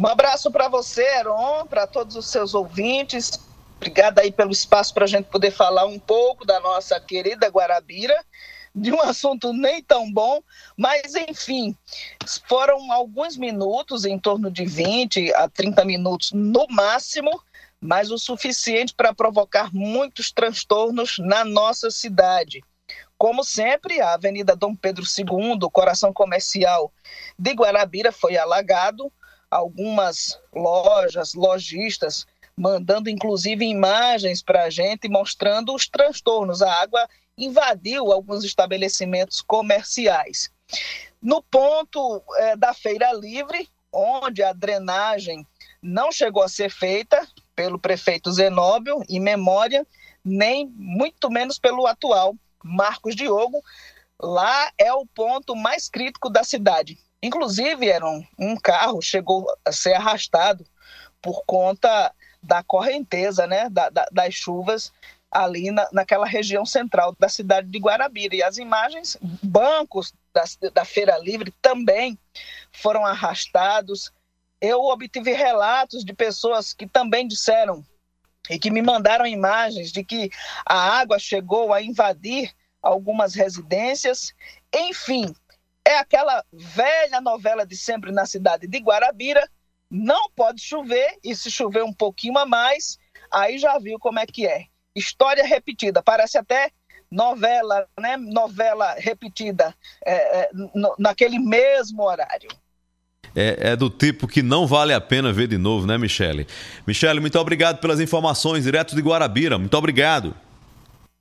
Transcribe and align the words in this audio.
Um 0.00 0.06
abraço 0.06 0.50
para 0.50 0.66
você, 0.66 1.02
Heron, 1.02 1.66
para 1.66 1.86
todos 1.86 2.16
os 2.16 2.24
seus 2.30 2.54
ouvintes. 2.54 3.32
Obrigada 3.76 4.22
aí 4.22 4.32
pelo 4.32 4.50
espaço 4.50 4.94
para 4.94 5.04
a 5.04 5.06
gente 5.06 5.26
poder 5.26 5.50
falar 5.50 5.84
um 5.84 5.98
pouco 5.98 6.46
da 6.46 6.58
nossa 6.58 6.98
querida 6.98 7.48
Guarabira 7.48 8.16
de 8.74 8.90
um 8.90 9.00
assunto 9.04 9.52
nem 9.52 9.82
tão 9.82 10.10
bom, 10.10 10.40
mas 10.74 11.14
enfim, 11.14 11.76
foram 12.48 12.90
alguns 12.90 13.36
minutos, 13.36 14.06
em 14.06 14.18
torno 14.18 14.50
de 14.50 14.64
20 14.64 15.34
a 15.34 15.50
30 15.50 15.84
minutos 15.84 16.32
no 16.32 16.66
máximo, 16.70 17.38
mas 17.78 18.10
o 18.10 18.16
suficiente 18.16 18.94
para 18.94 19.12
provocar 19.12 19.68
muitos 19.70 20.32
transtornos 20.32 21.18
na 21.18 21.44
nossa 21.44 21.90
cidade. 21.90 22.62
Como 23.18 23.44
sempre, 23.44 24.00
a 24.00 24.14
Avenida 24.14 24.56
Dom 24.56 24.74
Pedro 24.74 25.04
II, 25.04 25.58
coração 25.70 26.10
comercial 26.10 26.90
de 27.38 27.52
Guarabira, 27.52 28.10
foi 28.10 28.38
alagado. 28.38 29.12
Algumas 29.50 30.38
lojas, 30.54 31.34
lojistas, 31.34 32.26
mandando 32.56 33.10
inclusive 33.10 33.64
imagens 33.64 34.42
para 34.42 34.64
a 34.64 34.70
gente 34.70 35.08
mostrando 35.08 35.74
os 35.74 35.88
transtornos. 35.88 36.62
A 36.62 36.72
água 36.72 37.08
invadiu 37.36 38.12
alguns 38.12 38.44
estabelecimentos 38.44 39.40
comerciais. 39.40 40.50
No 41.20 41.42
ponto 41.42 42.22
é, 42.36 42.56
da 42.56 42.72
Feira 42.72 43.12
Livre, 43.12 43.68
onde 43.92 44.42
a 44.42 44.52
drenagem 44.52 45.46
não 45.82 46.12
chegou 46.12 46.42
a 46.42 46.48
ser 46.48 46.70
feita 46.70 47.26
pelo 47.56 47.78
prefeito 47.78 48.30
Zenóbio, 48.32 49.02
em 49.08 49.18
memória, 49.18 49.86
nem 50.24 50.66
muito 50.68 51.30
menos 51.30 51.58
pelo 51.58 51.86
atual 51.86 52.36
Marcos 52.62 53.16
Diogo, 53.16 53.62
lá 54.20 54.70
é 54.78 54.92
o 54.92 55.06
ponto 55.06 55.56
mais 55.56 55.88
crítico 55.88 56.28
da 56.28 56.44
cidade. 56.44 56.98
Inclusive, 57.22 57.88
era 57.88 58.06
um, 58.06 58.24
um 58.38 58.56
carro 58.56 59.02
chegou 59.02 59.46
a 59.64 59.72
ser 59.72 59.94
arrastado 59.94 60.64
por 61.20 61.42
conta 61.44 62.12
da 62.42 62.62
correnteza, 62.62 63.46
né, 63.46 63.68
da, 63.68 63.90
da, 63.90 64.06
das 64.10 64.34
chuvas 64.34 64.92
ali 65.30 65.70
na, 65.70 65.88
naquela 65.92 66.26
região 66.26 66.66
central 66.66 67.14
da 67.18 67.28
cidade 67.28 67.68
de 67.68 67.78
Guarabira. 67.78 68.34
E 68.34 68.42
as 68.42 68.58
imagens, 68.58 69.16
bancos 69.42 70.12
da, 70.32 70.44
da 70.72 70.84
Feira 70.84 71.18
Livre 71.18 71.54
também 71.62 72.18
foram 72.72 73.04
arrastados. 73.04 74.10
Eu 74.60 74.80
obtive 74.84 75.32
relatos 75.32 76.04
de 76.04 76.12
pessoas 76.12 76.72
que 76.72 76.86
também 76.86 77.28
disseram 77.28 77.84
e 78.48 78.58
que 78.58 78.70
me 78.70 78.82
mandaram 78.82 79.26
imagens 79.26 79.92
de 79.92 80.02
que 80.02 80.30
a 80.64 80.98
água 80.98 81.18
chegou 81.18 81.72
a 81.72 81.82
invadir 81.82 82.52
algumas 82.82 83.34
residências. 83.34 84.34
Enfim, 84.74 85.34
é 85.90 85.98
aquela 85.98 86.44
velha 86.52 87.20
novela 87.20 87.66
de 87.66 87.76
sempre 87.76 88.12
na 88.12 88.24
cidade 88.24 88.66
de 88.66 88.78
Guarabira. 88.78 89.48
Não 89.90 90.30
pode 90.30 90.62
chover, 90.62 91.18
e 91.22 91.34
se 91.34 91.50
chover 91.50 91.82
um 91.82 91.92
pouquinho 91.92 92.38
a 92.38 92.46
mais, 92.46 92.96
aí 93.30 93.58
já 93.58 93.76
viu 93.78 93.98
como 93.98 94.20
é 94.20 94.26
que 94.26 94.46
é 94.46 94.66
história 94.94 95.44
repetida, 95.44 96.02
parece 96.02 96.38
até 96.38 96.70
novela, 97.10 97.86
né? 97.98 98.16
Novela 98.16 98.94
repetida 98.94 99.74
é, 100.04 100.42
é, 100.42 100.50
no, 100.52 100.94
naquele 100.98 101.38
mesmo 101.38 102.02
horário. 102.04 102.48
É, 103.34 103.70
é, 103.70 103.76
do 103.76 103.88
tipo 103.90 104.26
que 104.26 104.42
não 104.42 104.66
vale 104.66 104.92
a 104.92 105.00
pena 105.00 105.32
ver 105.32 105.48
de 105.48 105.58
novo, 105.58 105.86
né, 105.86 105.96
Michele? 105.98 106.46
Michele, 106.86 107.20
muito 107.20 107.38
obrigado 107.38 107.78
pelas 107.80 108.00
informações, 108.00 108.64
direto 108.64 108.94
de 108.94 109.02
Guarabira. 109.02 109.58
Muito 109.58 109.76
obrigado. 109.76 110.34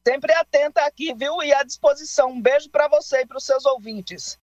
Sempre 0.08 0.34
atenta 0.34 0.82
aqui, 0.86 1.14
viu? 1.14 1.42
E 1.44 1.54
à 1.54 1.64
disposição. 1.64 2.32
Um 2.32 2.42
beijo 2.42 2.70
para 2.70 2.88
você 2.88 3.22
e 3.22 3.26
para 3.26 3.38
os 3.38 3.46
seus 3.46 3.66
ouvintes. 3.66 4.40